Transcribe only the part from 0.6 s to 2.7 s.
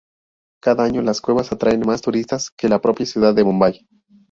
Cada año las cuevas atraen más turistas que